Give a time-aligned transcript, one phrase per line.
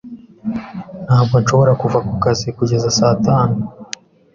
[1.05, 3.55] Ntabwo nshobora kuva ku kazi kugeza saa tanu.